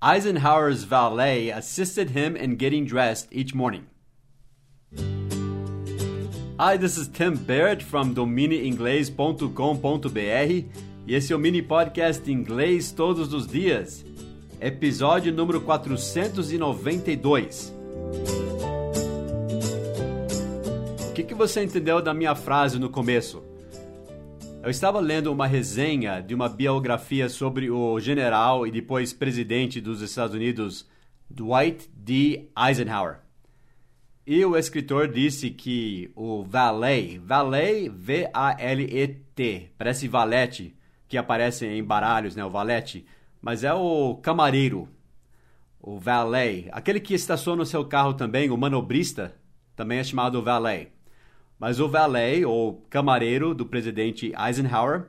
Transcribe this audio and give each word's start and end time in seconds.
Eisenhower's 0.00 0.84
valet 0.84 1.50
assisted 1.50 2.10
him 2.10 2.36
in 2.36 2.54
getting 2.54 2.84
dressed 2.84 3.26
each 3.32 3.52
morning. 3.52 3.88
Hi, 6.56 6.76
this 6.76 6.96
is 6.96 7.08
Tim 7.08 7.34
Barrett 7.34 7.82
from 7.82 8.14
domineinglês.com.br 8.14 10.64
e 11.04 11.14
esse 11.14 11.32
é 11.32 11.36
o 11.36 11.38
mini 11.38 11.62
podcast 11.62 12.30
Inglês 12.30 12.92
Todos 12.92 13.32
os 13.32 13.48
Dias, 13.48 14.04
episódio 14.60 15.32
número 15.32 15.60
492. 15.62 17.74
O 21.10 21.12
que, 21.12 21.24
que 21.24 21.34
você 21.34 21.64
entendeu 21.64 22.00
da 22.00 22.14
minha 22.14 22.36
frase 22.36 22.78
no 22.78 22.88
começo? 22.88 23.42
Eu 24.68 24.70
estava 24.70 25.00
lendo 25.00 25.32
uma 25.32 25.46
resenha 25.46 26.20
de 26.20 26.34
uma 26.34 26.46
biografia 26.46 27.30
sobre 27.30 27.70
o 27.70 27.98
general 27.98 28.66
e 28.66 28.70
depois 28.70 29.14
presidente 29.14 29.80
dos 29.80 30.02
Estados 30.02 30.36
Unidos, 30.36 30.86
Dwight 31.30 31.88
D. 31.94 32.50
Eisenhower. 32.54 33.20
E 34.26 34.44
o 34.44 34.54
escritor 34.58 35.08
disse 35.08 35.48
que 35.48 36.12
o 36.14 36.42
valet, 36.42 37.16
valet, 37.16 37.88
V-A-L-E-T, 37.88 39.70
parece 39.78 40.06
valete, 40.06 40.76
que 41.08 41.16
aparece 41.16 41.64
em 41.64 41.82
baralhos, 41.82 42.36
né, 42.36 42.44
o 42.44 42.50
valete, 42.50 43.06
mas 43.40 43.64
é 43.64 43.72
o 43.72 44.16
camareiro, 44.16 44.86
o 45.80 45.98
valet, 45.98 46.68
aquele 46.72 47.00
que 47.00 47.14
estaciona 47.14 47.62
o 47.62 47.66
seu 47.66 47.86
carro 47.86 48.12
também, 48.12 48.50
o 48.50 48.56
manobrista, 48.58 49.34
também 49.74 49.98
é 49.98 50.04
chamado 50.04 50.42
valet. 50.42 50.92
Mas 51.58 51.80
o 51.80 51.88
valet, 51.88 52.44
ou 52.44 52.86
camareiro 52.88 53.54
do 53.54 53.66
presidente 53.66 54.32
Eisenhower, 54.36 55.08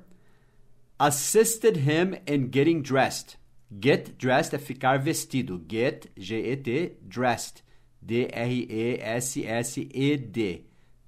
assisted 0.97 1.77
him 1.77 2.15
in 2.27 2.49
getting 2.51 2.81
dressed. 2.81 3.37
Get 3.71 4.15
dressed 4.17 4.55
é 4.55 4.59
ficar 4.59 4.97
vestido. 4.97 5.63
Get, 5.69 6.07
G-E-T, 6.17 6.97
dressed. 7.03 7.63
D-R-E-S-S-E-D. 8.01 8.65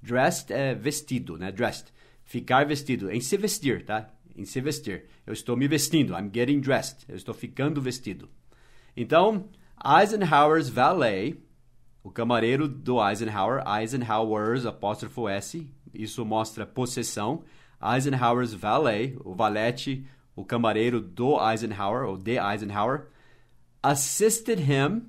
Dressed 0.01 0.51
é 0.51 0.75
vestido, 0.75 1.37
né? 1.37 1.51
Dressed. 1.51 1.91
Ficar 2.23 2.65
vestido. 2.65 3.09
Em 3.11 3.19
se 3.19 3.35
vestir, 3.37 3.83
tá? 3.83 4.09
Em 4.35 4.45
se 4.45 4.61
vestir. 4.61 5.05
Eu 5.25 5.33
estou 5.33 5.57
me 5.57 5.67
vestindo. 5.67 6.13
I'm 6.13 6.29
getting 6.33 6.59
dressed. 6.59 7.05
Eu 7.09 7.15
estou 7.15 7.33
ficando 7.33 7.81
vestido. 7.81 8.29
Então, 8.95 9.49
Eisenhower's 9.83 10.69
valet, 10.69 11.37
o 12.03 12.09
camareiro 12.09 12.67
do 12.67 12.97
Eisenhower, 13.05 13.63
Eisenhower's, 13.67 14.65
apóstrofo 14.65 15.29
S, 15.29 15.71
isso 15.93 16.25
mostra 16.25 16.65
possessão. 16.65 17.43
Eisenhower's 17.81 18.53
valet, 18.53 19.17
o 19.23 19.33
valete, 19.33 20.05
o 20.35 20.43
camareiro 20.43 20.99
do 20.99 21.37
Eisenhower, 21.39 22.07
ou 22.07 22.17
de 22.17 22.37
Eisenhower, 22.37 23.07
assisted 23.83 24.59
him 24.59 25.03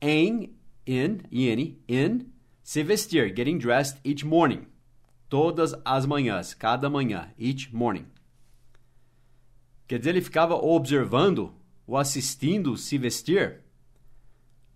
em 0.00 0.54
in, 0.86 1.22
in, 1.30 1.76
in, 1.88 2.32
se 2.62 2.82
vestir, 2.82 3.34
getting 3.34 3.58
dressed 3.58 3.98
each 4.04 4.24
morning. 4.24 4.66
Todas 5.28 5.74
as 5.84 6.06
manhãs, 6.06 6.54
cada 6.54 6.88
manhã, 6.88 7.30
each 7.38 7.74
morning. 7.74 8.06
Quer 9.88 9.98
dizer, 9.98 10.10
ele 10.10 10.20
ficava 10.20 10.54
observando 10.54 11.52
ou 11.86 11.96
assistindo 11.96 12.76
se 12.76 12.96
vestir? 12.96 13.63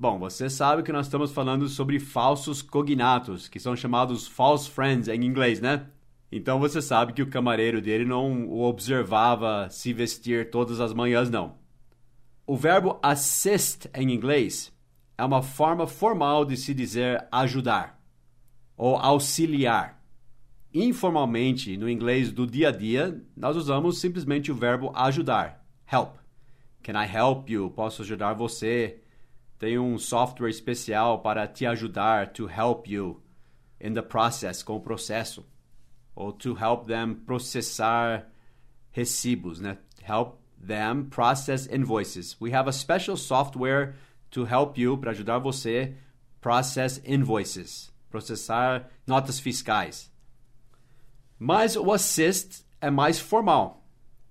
Bom, 0.00 0.16
você 0.16 0.48
sabe 0.48 0.84
que 0.84 0.92
nós 0.92 1.06
estamos 1.06 1.32
falando 1.32 1.68
sobre 1.68 1.98
falsos 1.98 2.62
cognatos, 2.62 3.48
que 3.48 3.58
são 3.58 3.74
chamados 3.74 4.28
false 4.28 4.70
friends 4.70 5.08
em 5.08 5.24
inglês, 5.24 5.60
né? 5.60 5.88
Então 6.30 6.60
você 6.60 6.80
sabe 6.80 7.12
que 7.12 7.20
o 7.20 7.28
camareiro 7.28 7.82
dele 7.82 8.04
não 8.04 8.46
o 8.46 8.62
observava 8.62 9.68
se 9.70 9.92
vestir 9.92 10.50
todas 10.50 10.78
as 10.78 10.94
manhãs, 10.94 11.28
não. 11.28 11.56
O 12.46 12.56
verbo 12.56 13.00
assist 13.02 13.90
em 13.92 14.12
inglês 14.12 14.72
é 15.16 15.24
uma 15.24 15.42
forma 15.42 15.84
formal 15.84 16.44
de 16.44 16.56
se 16.56 16.72
dizer 16.72 17.26
ajudar 17.32 18.00
ou 18.76 18.94
auxiliar. 18.94 20.00
Informalmente, 20.72 21.76
no 21.76 21.90
inglês 21.90 22.30
do 22.30 22.46
dia 22.46 22.68
a 22.68 22.72
dia, 22.72 23.20
nós 23.36 23.56
usamos 23.56 23.98
simplesmente 23.98 24.52
o 24.52 24.54
verbo 24.54 24.92
ajudar, 24.94 25.66
help. 25.90 26.14
Can 26.84 26.92
I 27.02 27.04
help 27.04 27.50
you? 27.50 27.68
Posso 27.70 28.02
ajudar 28.02 28.34
você? 28.34 29.02
Tem 29.58 29.78
um 29.78 29.98
software 29.98 30.50
especial 30.50 31.20
para 31.20 31.46
te 31.46 31.66
ajudar, 31.66 32.32
to 32.32 32.48
help 32.48 32.86
you 32.86 33.20
in 33.80 33.94
the 33.94 34.02
process, 34.02 34.62
com 34.62 34.76
o 34.76 34.80
processo. 34.80 35.44
Ou 36.14 36.32
to 36.32 36.56
help 36.56 36.86
them 36.86 37.14
processar 37.14 38.30
recibos, 38.90 39.60
né? 39.60 39.78
Help 40.02 40.38
them 40.64 41.04
process 41.04 41.66
invoices. 41.66 42.36
We 42.40 42.54
have 42.54 42.68
a 42.68 42.72
special 42.72 43.16
software 43.16 43.94
to 44.30 44.44
help 44.44 44.78
you, 44.78 44.96
para 44.96 45.10
ajudar 45.10 45.38
você, 45.38 45.94
process 46.40 47.00
invoices, 47.04 47.92
processar 48.10 48.88
notas 49.06 49.40
fiscais. 49.40 50.10
Mas 51.38 51.76
o 51.76 51.92
assist 51.92 52.64
é 52.80 52.90
mais 52.90 53.18
formal 53.18 53.84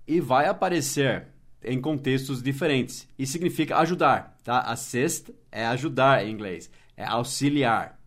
e 0.06 0.20
vai 0.20 0.46
aparecer 0.46 1.28
em 1.62 1.80
contextos 1.80 2.42
diferentes 2.42 3.08
e 3.18 3.26
significa 3.26 3.78
ajudar, 3.78 4.36
tá? 4.44 4.60
Assist 4.60 5.34
é 5.50 5.66
ajudar 5.66 6.24
em 6.24 6.30
inglês, 6.30 6.70
é 6.96 7.04
auxiliar. 7.04 7.98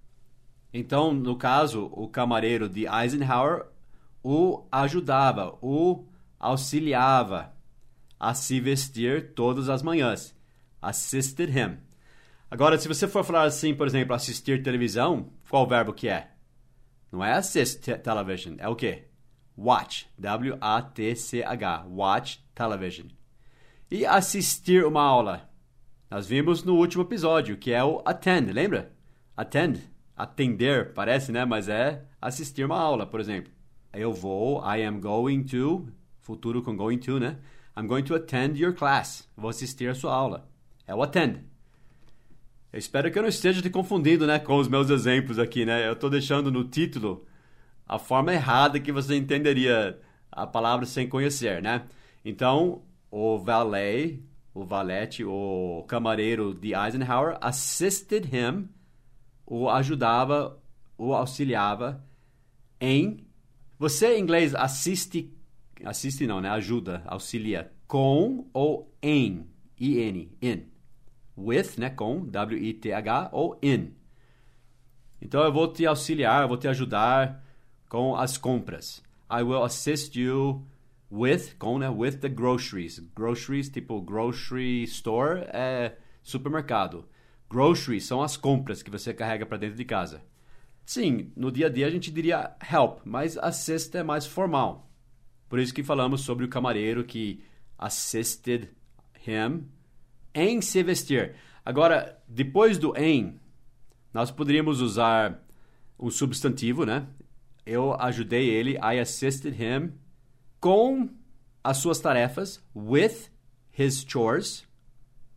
Então, 0.73 1.13
no 1.13 1.35
caso, 1.35 1.89
o 1.91 2.07
camareiro 2.07 2.69
de 2.69 2.85
Eisenhower 2.87 3.65
o 4.23 4.65
ajudava, 4.71 5.57
o 5.61 6.05
auxiliava 6.39 7.53
a 8.19 8.33
se 8.33 8.59
vestir 8.59 9.33
todas 9.33 9.67
as 9.67 9.81
manhãs 9.81 10.35
assisted 10.81 11.49
him. 11.49 11.77
Agora, 12.49 12.77
se 12.77 12.87
você 12.87 13.07
for 13.07 13.23
falar 13.23 13.43
assim, 13.43 13.73
por 13.73 13.87
exemplo, 13.87 14.15
assistir 14.15 14.63
televisão, 14.63 15.31
qual 15.49 15.67
verbo 15.67 15.93
que 15.93 16.09
é? 16.09 16.31
Não 17.11 17.23
é 17.23 17.33
assist 17.33 17.85
television, 18.03 18.55
é 18.57 18.67
o 18.67 18.75
quê? 18.75 19.07
Watch, 19.57 20.07
W-A-T-C-H, 20.17 21.85
watch 21.87 22.43
television. 22.55 23.07
E 23.91 24.05
assistir 24.05 24.85
uma 24.85 25.03
aula? 25.03 25.49
Nós 26.09 26.25
vimos 26.25 26.63
no 26.63 26.75
último 26.75 27.03
episódio, 27.03 27.57
que 27.57 27.71
é 27.71 27.83
o 27.83 28.01
attend, 28.05 28.51
lembra? 28.51 28.93
Attend, 29.35 29.79
atender, 30.15 30.93
parece, 30.93 31.31
né? 31.31 31.45
Mas 31.45 31.67
é 31.67 32.05
assistir 32.21 32.65
uma 32.65 32.79
aula, 32.79 33.05
por 33.05 33.19
exemplo. 33.19 33.51
Eu 33.93 34.13
vou, 34.13 34.63
I 34.63 34.83
am 34.85 34.99
going 34.99 35.43
to, 35.43 35.87
futuro 36.21 36.63
com 36.63 36.75
going 36.75 36.99
to, 36.99 37.19
né? 37.19 37.37
I'm 37.77 37.85
going 37.85 38.03
to 38.03 38.15
attend 38.15 38.59
your 38.61 38.73
class. 38.73 39.29
Vou 39.35 39.49
assistir 39.49 39.89
a 39.89 39.93
sua 39.93 40.13
aula 40.13 40.49
é 40.91 40.95
o 40.95 41.01
attend. 41.01 41.39
Eu 42.71 42.79
espero 42.79 43.11
que 43.11 43.17
eu 43.17 43.21
não 43.21 43.29
esteja 43.29 43.61
te 43.61 43.69
confundindo, 43.69 44.27
né, 44.27 44.39
com 44.39 44.57
os 44.57 44.67
meus 44.67 44.89
exemplos 44.89 45.39
aqui, 45.39 45.65
né? 45.65 45.87
Eu 45.87 45.93
estou 45.93 46.09
deixando 46.09 46.51
no 46.51 46.63
título 46.65 47.25
a 47.87 47.97
forma 47.97 48.33
errada 48.33 48.79
que 48.79 48.91
você 48.91 49.15
entenderia 49.15 49.99
a 50.31 50.45
palavra 50.45 50.85
sem 50.85 51.07
conhecer, 51.07 51.61
né? 51.61 51.83
Então, 52.23 52.81
o 53.11 53.37
valet, 53.37 54.23
o 54.53 54.63
valete, 54.63 55.23
o 55.23 55.83
camareiro 55.87 56.53
de 56.53 56.73
Eisenhower 56.73 57.37
assisted 57.41 58.25
him, 58.25 58.69
o 59.45 59.69
ajudava, 59.69 60.57
o 60.97 61.13
auxiliava 61.13 62.03
em 62.79 63.27
você 63.77 64.15
em 64.15 64.21
inglês 64.21 64.55
assiste 64.55 65.35
assiste 65.83 66.27
não, 66.27 66.39
né? 66.39 66.49
Ajuda, 66.49 67.03
auxilia 67.05 67.71
com 67.87 68.47
ou 68.53 68.93
em, 69.01 69.47
in, 69.79 70.29
in 70.41 70.65
with, 71.35 71.77
né, 71.77 71.89
com 71.89 72.23
W-I-T-H 72.25 73.29
ou 73.31 73.57
in. 73.61 73.93
Então 75.21 75.43
eu 75.43 75.51
vou 75.51 75.67
te 75.67 75.85
auxiliar, 75.85 76.43
eu 76.43 76.47
vou 76.47 76.57
te 76.57 76.67
ajudar 76.67 77.43
com 77.89 78.15
as 78.15 78.37
compras. 78.37 79.03
I 79.29 79.41
will 79.41 79.63
assist 79.63 80.15
you 80.15 80.65
with, 81.11 81.55
com, 81.59 81.77
né, 81.77 81.89
with 81.89 82.19
the 82.19 82.29
groceries. 82.29 82.99
Groceries, 83.13 83.69
tipo 83.69 84.01
grocery 84.01 84.83
store 84.83 85.41
é 85.47 85.97
supermercado. 86.23 87.05
Groceries 87.49 88.05
são 88.05 88.21
as 88.21 88.37
compras 88.37 88.81
que 88.81 88.89
você 88.89 89.13
carrega 89.13 89.45
para 89.45 89.57
dentro 89.57 89.75
de 89.75 89.83
casa. 89.83 90.23
Sim, 90.85 91.31
no 91.35 91.51
dia 91.51 91.67
a 91.67 91.69
dia 91.69 91.85
a 91.85 91.89
gente 91.89 92.09
diria 92.09 92.55
help, 92.71 92.99
mas 93.03 93.37
assist 93.37 93.95
é 93.95 94.03
mais 94.03 94.25
formal. 94.25 94.89
Por 95.49 95.59
isso 95.59 95.73
que 95.73 95.83
falamos 95.83 96.21
sobre 96.21 96.45
o 96.45 96.49
camareiro 96.49 97.03
que 97.03 97.43
assisted 97.77 98.69
him 99.27 99.67
em 100.33 100.61
se 100.61 100.81
vestir. 100.81 101.35
Agora, 101.63 102.17
depois 102.27 102.77
do 102.77 102.97
em, 102.97 103.39
nós 104.13 104.31
poderíamos 104.31 104.79
usar 104.79 105.45
o 105.97 106.09
substantivo, 106.09 106.85
né? 106.85 107.05
Eu 107.65 107.93
ajudei 107.99 108.49
ele, 108.49 108.71
I 108.77 108.99
assisted 108.99 109.53
him, 109.53 109.91
com 110.61 111.09
as 111.63 111.77
suas 111.77 111.99
tarefas, 111.99 112.63
with 112.75 113.29
his 113.77 114.05
chores. 114.07 114.65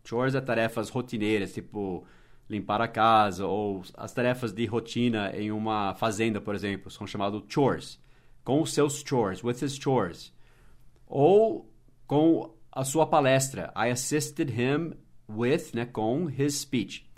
Chores 0.05 0.35
é 0.35 0.41
tarefas 0.41 0.91
rotineiras, 0.91 1.55
tipo 1.55 2.07
limpar 2.49 2.83
a 2.83 2.87
casa, 2.87 3.47
ou 3.47 3.83
as 3.95 4.13
tarefas 4.13 4.53
de 4.53 4.67
rotina 4.67 5.35
em 5.35 5.51
uma 5.51 5.95
fazenda, 5.95 6.43
por 6.43 6.55
exemplo, 6.55 6.91
são 6.91 7.07
chamados 7.07 7.43
chores. 7.49 7.99
Com 8.45 8.61
os 8.61 8.75
seus 8.75 9.03
chores, 9.03 9.43
with 9.43 9.65
his 9.65 9.75
chores. 9.77 10.31
Ou 11.07 11.73
com 12.07 12.55
a 12.71 12.85
sua 12.85 13.07
palestra. 13.07 13.73
I 13.75 13.91
assisted 13.91 14.51
him 14.51 14.93
with, 15.27 15.71
né, 15.73 15.87
com 15.87 16.29
his 16.29 16.61
speech. 16.61 17.09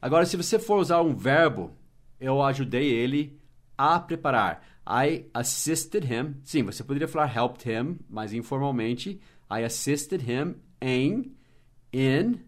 Agora, 0.00 0.26
se 0.26 0.36
você 0.36 0.58
for 0.58 0.80
usar 0.80 1.00
um 1.00 1.14
verbo, 1.14 1.70
eu 2.18 2.42
ajudei 2.42 2.90
ele 2.90 3.40
a 3.78 4.00
preparar. 4.00 4.66
I 4.86 5.26
assisted 5.32 6.04
him. 6.04 6.40
Sim, 6.42 6.64
você 6.64 6.82
poderia 6.82 7.08
falar 7.08 7.26
helped 7.26 7.68
him, 7.68 7.98
mas 8.08 8.32
informalmente, 8.32 9.20
I 9.50 9.64
assisted 9.64 10.22
him 10.22 10.56
em, 10.80 11.36
in. 11.92 12.40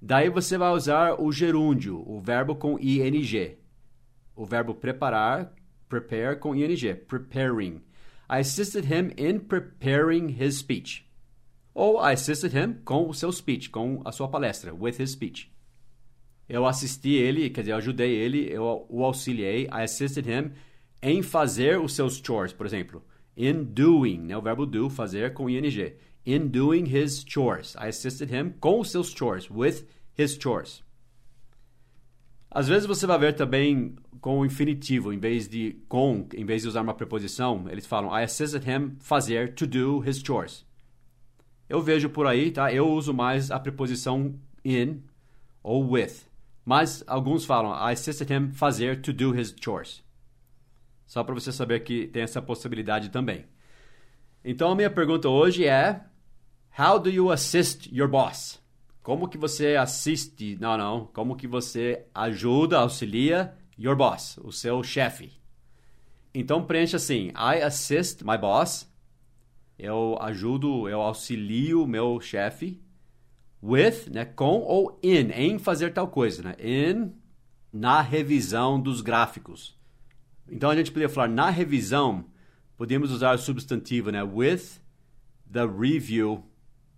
Daí 0.00 0.28
você 0.30 0.56
vai 0.56 0.72
usar 0.72 1.20
o 1.20 1.32
gerúndio, 1.32 2.02
o 2.06 2.20
verbo 2.20 2.54
com 2.54 2.78
ing. 2.78 3.56
O 4.34 4.44
verbo 4.44 4.74
preparar, 4.74 5.52
prepare 5.88 6.36
com 6.36 6.54
ing, 6.54 6.94
preparing. 7.06 7.82
I 8.30 8.40
assisted 8.40 8.84
him 8.86 9.12
in 9.16 9.40
preparing 9.40 10.28
his 10.28 10.58
speech. 10.58 11.04
Ou 11.74 11.98
I 11.98 12.12
assisted 12.12 12.52
him 12.52 12.74
com 12.84 13.08
o 13.08 13.14
seu 13.14 13.32
speech, 13.32 13.68
com 13.68 14.00
a 14.04 14.12
sua 14.12 14.28
palestra, 14.28 14.72
with 14.72 15.00
his 15.00 15.10
speech. 15.10 15.50
Eu 16.48 16.66
assisti 16.66 17.14
ele, 17.14 17.50
quer 17.50 17.62
dizer, 17.62 17.72
eu 17.72 17.76
ajudei 17.76 18.14
ele, 18.14 18.46
eu 18.52 18.86
o 18.88 19.04
auxiliei, 19.04 19.64
I 19.64 19.82
assisted 19.84 20.26
him 20.26 20.52
em 21.02 21.22
fazer 21.22 21.80
os 21.80 21.94
seus 21.94 22.22
chores, 22.24 22.52
por 22.52 22.64
exemplo. 22.64 23.02
In 23.36 23.64
doing, 23.64 24.18
né, 24.18 24.36
o 24.36 24.42
verbo 24.42 24.64
do, 24.64 24.88
fazer 24.88 25.34
com 25.34 25.50
ing. 25.50 25.94
In 26.24 26.46
doing 26.46 26.84
his 26.84 27.24
chores. 27.26 27.74
I 27.74 27.88
assisted 27.88 28.30
him 28.30 28.54
com 28.60 28.80
os 28.80 28.90
seus 28.90 29.10
chores, 29.10 29.50
with 29.50 29.84
his 30.16 30.38
chores. 30.40 30.84
Às 32.54 32.68
vezes 32.68 32.86
você 32.86 33.06
vai 33.06 33.18
ver 33.18 33.34
também 33.34 33.96
com 34.20 34.38
o 34.38 34.46
infinitivo, 34.46 35.12
em 35.12 35.18
vez 35.18 35.48
de 35.48 35.82
com, 35.88 36.28
em 36.34 36.44
vez 36.44 36.62
de 36.62 36.68
usar 36.68 36.82
uma 36.82 36.92
preposição, 36.92 37.64
eles 37.70 37.86
falam 37.86 38.16
I 38.16 38.24
assisted 38.24 38.62
him 38.68 38.96
fazer 39.00 39.54
to 39.54 39.66
do 39.66 40.04
his 40.06 40.18
chores. 40.18 40.64
Eu 41.66 41.80
vejo 41.80 42.10
por 42.10 42.26
aí, 42.26 42.50
tá? 42.50 42.70
Eu 42.72 42.86
uso 42.90 43.14
mais 43.14 43.50
a 43.50 43.58
preposição 43.58 44.34
in 44.62 45.02
ou 45.62 45.90
with. 45.90 46.26
Mas 46.62 47.02
alguns 47.06 47.46
falam 47.46 47.72
I 47.72 47.94
assisted 47.94 48.30
him 48.30 48.52
fazer 48.52 49.00
to 49.00 49.14
do 49.14 49.34
his 49.34 49.54
chores. 49.58 50.01
Só 51.06 51.22
para 51.22 51.34
você 51.34 51.52
saber 51.52 51.80
que 51.80 52.06
tem 52.06 52.22
essa 52.22 52.40
possibilidade 52.40 53.10
também. 53.10 53.44
Então 54.44 54.70
a 54.70 54.74
minha 54.74 54.90
pergunta 54.90 55.28
hoje 55.28 55.66
é 55.66 56.04
How 56.78 56.98
do 56.98 57.10
you 57.10 57.30
assist 57.30 57.88
your 57.92 58.08
boss? 58.08 58.60
Como 59.02 59.28
que 59.28 59.36
você 59.36 59.76
assiste? 59.76 60.56
Não, 60.60 60.76
não. 60.76 61.06
Como 61.06 61.36
que 61.36 61.46
você 61.46 62.06
ajuda, 62.14 62.78
auxilia 62.78 63.54
your 63.78 63.96
boss, 63.96 64.38
o 64.42 64.50
seu 64.50 64.82
chefe? 64.82 65.32
Então 66.34 66.64
preencha 66.64 66.96
assim: 66.96 67.28
I 67.28 67.62
assist 67.62 68.24
my 68.24 68.38
boss 68.38 68.90
eu 69.82 70.16
ajudo, 70.20 70.88
eu 70.88 71.00
auxilio 71.00 71.88
meu 71.88 72.20
chefe 72.20 72.80
with, 73.60 74.10
né, 74.12 74.24
com 74.24 74.60
ou 74.60 74.96
in, 75.02 75.30
em 75.32 75.58
fazer 75.58 75.92
tal 75.92 76.06
coisa, 76.06 76.42
né? 76.42 76.56
In 76.60 77.12
na 77.72 78.00
revisão 78.00 78.80
dos 78.80 79.00
gráficos. 79.00 79.76
Então 80.52 80.68
a 80.68 80.76
gente 80.76 80.90
poderia 80.90 81.08
falar 81.08 81.28
na 81.28 81.48
revisão, 81.48 82.26
podemos 82.76 83.10
usar 83.10 83.34
o 83.34 83.38
substantivo, 83.38 84.10
né, 84.10 84.22
with 84.22 84.78
the 85.50 85.64
review 85.64 86.44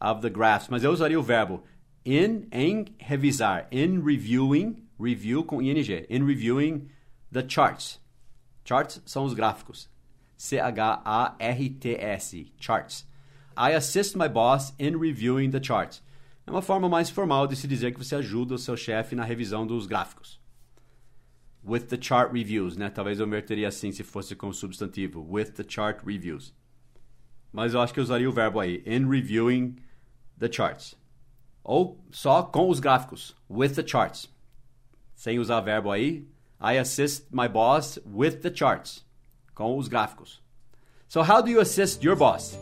of 0.00 0.20
the 0.20 0.28
graphs, 0.28 0.68
mas 0.68 0.82
eu 0.82 0.90
usaria 0.90 1.18
o 1.18 1.22
verbo 1.22 1.62
in 2.04 2.48
em 2.50 2.84
revisar, 2.98 3.68
in 3.70 4.02
reviewing, 4.02 4.84
review 5.00 5.44
com 5.44 5.62
ing, 5.62 5.76
in 6.10 6.24
reviewing 6.24 6.88
the 7.32 7.44
charts. 7.48 8.00
Charts 8.64 9.00
são 9.06 9.24
os 9.24 9.34
gráficos. 9.34 9.88
C-H-A-R-T-S, 10.36 11.32
charts. 12.58 13.06
I 13.56 13.72
assist 13.74 14.16
my 14.16 14.28
boss 14.28 14.74
in 14.80 14.98
reviewing 14.98 15.50
the 15.50 15.62
charts. 15.62 16.02
É 16.44 16.50
uma 16.50 16.60
forma 16.60 16.88
mais 16.88 17.08
formal 17.08 17.46
de 17.46 17.54
se 17.54 17.68
dizer 17.68 17.92
que 17.92 17.98
você 17.98 18.16
ajuda 18.16 18.54
o 18.54 18.58
seu 18.58 18.76
chefe 18.76 19.14
na 19.14 19.22
revisão 19.24 19.64
dos 19.64 19.86
gráficos. 19.86 20.42
With 21.66 21.87
the 21.88 21.99
chart 22.00 22.32
reviews, 22.32 22.76
né? 22.76 22.90
Talvez 22.90 23.19
eu 23.19 23.26
meteria 23.26 23.69
assim 23.69 23.90
se 23.90 24.02
fosse 24.02 24.37
com 24.37 24.52
substantivo. 24.52 25.26
With 25.28 25.52
the 25.52 25.64
chart 25.66 26.05
reviews. 26.05 26.52
Mas 27.52 27.72
eu 27.72 27.81
acho 27.81 27.94
que 27.94 28.00
eu 28.00 28.05
usaria 28.05 28.28
o 28.28 28.32
verbo 28.32 28.61
aí. 28.61 28.82
In 28.87 29.08
reviewing 29.08 29.76
the 30.38 30.52
charts. 30.52 30.94
Ou 31.62 32.05
só 32.11 32.43
com 32.43 32.69
os 32.69 32.81
gráficos. 32.81 33.34
With 33.49 33.70
the 33.70 33.87
charts. 33.87 34.28
Sem 35.14 35.38
usar 35.38 35.61
verbo 35.61 35.90
aí. 35.90 36.28
I 36.61 36.78
assist 36.78 37.28
my 37.31 37.49
boss 37.49 37.99
with 38.05 38.40
the 38.40 38.55
charts 38.55 39.05
com 39.55 39.78
os 39.78 39.88
gráficos. 39.88 40.43
So 41.08 41.22
how 41.22 41.40
do 41.40 41.50
you 41.50 41.61
assist 41.61 42.05
your 42.05 42.16
boss? 42.16 42.58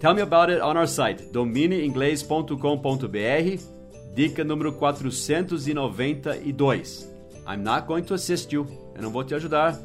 Tell 0.00 0.12
me 0.14 0.22
about 0.22 0.50
it 0.50 0.60
on 0.60 0.76
our 0.76 0.86
site, 0.86 1.32
domineinglês.com.br, 1.32 4.14
dica 4.14 4.44
número 4.44 4.72
492. 4.72 7.17
I'm 7.48 7.62
not 7.62 7.86
going 7.86 8.02
to 8.04 8.14
assist 8.14 8.52
you. 8.52 8.66
Eu 8.94 9.02
não 9.02 9.10
vou 9.10 9.24
te 9.24 9.34
ajudar. 9.34 9.78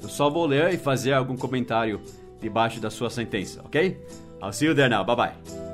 Eu 0.00 0.08
só 0.08 0.30
vou 0.30 0.46
ler 0.46 0.72
e 0.72 0.78
fazer 0.78 1.12
algum 1.12 1.36
comentário 1.36 2.00
debaixo 2.40 2.80
da 2.80 2.88
sua 2.88 3.10
sentença, 3.10 3.60
ok? 3.64 4.00
I'll 4.40 4.52
see 4.52 4.66
you 4.66 4.74
there 4.74 4.88
now. 4.88 5.04
Bye 5.04 5.16
bye. 5.16 5.69